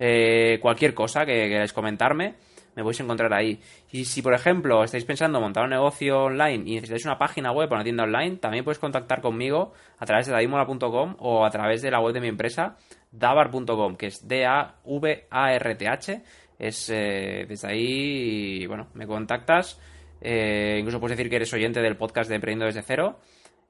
Eh, 0.00 0.58
cualquier 0.62 0.94
cosa 0.94 1.26
que 1.26 1.48
queráis 1.48 1.72
comentarme, 1.72 2.34
me 2.76 2.82
podéis 2.82 3.00
encontrar 3.00 3.32
ahí. 3.34 3.60
Y 3.90 4.04
si, 4.04 4.22
por 4.22 4.34
ejemplo, 4.34 4.84
estáis 4.84 5.04
pensando 5.04 5.38
en 5.38 5.42
montar 5.42 5.64
un 5.64 5.70
negocio 5.70 6.24
online 6.24 6.62
y 6.66 6.74
necesitáis 6.76 7.04
una 7.04 7.18
página 7.18 7.50
web 7.50 7.70
o 7.72 7.74
una 7.74 7.82
tienda 7.82 8.04
online, 8.04 8.36
también 8.36 8.64
podéis 8.64 8.78
contactar 8.78 9.20
conmigo 9.20 9.72
a 9.98 10.06
través 10.06 10.26
de 10.26 10.32
daimola.com 10.32 11.16
o 11.18 11.44
a 11.44 11.50
través 11.50 11.82
de 11.82 11.90
la 11.90 12.00
web 12.00 12.14
de 12.14 12.20
mi 12.20 12.28
empresa, 12.28 12.76
davar.com, 13.10 13.96
que 13.96 14.06
es 14.06 14.26
D-A-V-A-R-T-H. 14.26 16.22
Es 16.58 16.90
eh, 16.90 17.46
desde 17.48 17.68
ahí, 17.68 18.66
bueno, 18.66 18.88
me 18.94 19.06
contactas. 19.06 19.80
Eh, 20.20 20.76
incluso 20.80 20.98
puedes 20.98 21.16
decir 21.16 21.30
que 21.30 21.36
eres 21.36 21.52
oyente 21.52 21.80
del 21.80 21.96
podcast 21.96 22.28
de 22.28 22.34
Emprendiendo 22.36 22.66
desde 22.66 22.82
cero. 22.82 23.18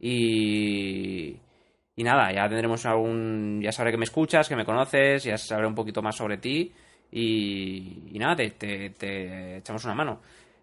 Y, 0.00 1.36
y 1.96 2.04
nada, 2.04 2.32
ya 2.32 2.48
tendremos 2.48 2.86
algún. 2.86 3.60
Ya 3.62 3.72
sabré 3.72 3.90
que 3.90 3.98
me 3.98 4.04
escuchas, 4.04 4.48
que 4.48 4.56
me 4.56 4.64
conoces, 4.64 5.24
ya 5.24 5.36
sabré 5.36 5.66
un 5.66 5.74
poquito 5.74 6.00
más 6.00 6.16
sobre 6.16 6.38
ti. 6.38 6.72
Y, 7.10 8.16
nada, 8.18 8.36
te, 8.36 9.56
echamos 9.56 9.84
una 9.84 9.94
mano. 9.94 10.20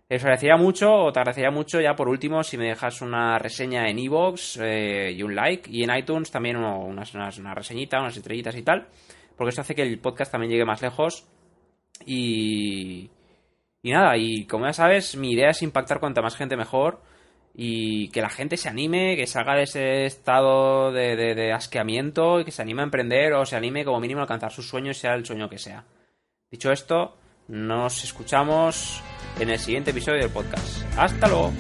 Os 0.08 0.24
agradecería 0.24 0.56
mucho, 0.56 0.94
o 0.94 1.12
te 1.12 1.20
agradecería 1.20 1.50
mucho 1.50 1.82
ya 1.82 1.96
por 1.96 2.08
último 2.08 2.44
si 2.44 2.58
me 2.58 2.68
dejas 2.68 3.02
una 3.02 3.40
reseña 3.40 3.90
en 3.90 3.98
iVoox 3.98 4.58
eh, 4.62 5.12
y 5.12 5.24
un 5.24 5.34
like, 5.34 5.70
y 5.72 5.84
en 5.84 5.96
iTunes 5.96 6.30
también 6.30 6.58
unas, 6.58 7.14
una 7.16 7.56
reseñita, 7.56 8.00
unas 8.00 8.16
estrellitas 8.16 8.56
y 8.56 8.62
tal, 8.62 8.88
porque 9.36 9.50
eso 9.50 9.62
hace 9.62 9.74
que 9.74 9.82
el 9.82 9.98
podcast 10.00 10.32
también 10.32 10.52
llegue 10.52 10.66
más 10.66 10.84
lejos. 10.84 11.28
Y, 12.06 13.10
y 13.82 13.92
nada, 13.92 14.16
y 14.18 14.46
como 14.46 14.66
ya 14.66 14.74
sabes, 14.74 15.16
mi 15.16 15.32
idea 15.32 15.50
es 15.50 15.64
impactar 15.64 16.00
cuanta 16.00 16.22
más 16.22 16.36
gente 16.36 16.56
mejor 16.56 17.02
y 17.56 18.10
que 18.10 18.22
la 18.22 18.30
gente 18.30 18.58
se 18.58 18.70
anime, 18.70 19.16
que 19.16 19.26
salga 19.26 19.56
de 19.56 19.64
ese 19.64 20.06
estado 20.06 20.92
de, 20.92 21.16
de 21.16 21.52
asqueamiento 21.54 22.42
y 22.42 22.46
que 22.46 22.52
se 22.52 22.62
anime 22.62 22.82
a 22.82 22.86
emprender 22.86 23.34
o 23.34 23.46
se 23.46 23.56
anime 23.56 23.86
como 23.86 24.00
mínimo 24.00 24.20
a 24.20 24.24
alcanzar 24.24 24.52
sus 24.52 24.68
sueños, 24.68 24.98
sea 24.98 25.16
el 25.16 25.26
sueño 25.26 25.50
que 25.50 25.58
sea. 25.58 25.86
Dicho 26.52 26.72
esto, 26.72 27.18
nos 27.48 28.04
escuchamos 28.04 29.02
en 29.40 29.50
el 29.50 29.60
siguiente 29.60 29.92
episodio 29.92 30.22
del 30.22 30.32
podcast. 30.32 30.84
Hasta 30.98 31.28
luego. 31.28 31.54